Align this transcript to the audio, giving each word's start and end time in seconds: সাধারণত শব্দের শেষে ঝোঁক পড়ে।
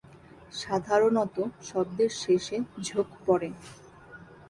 সাধারণত 0.53 1.35
শব্দের 1.69 2.11
শেষে 2.21 2.57
ঝোঁক 2.87 3.09
পড়ে। 3.25 3.49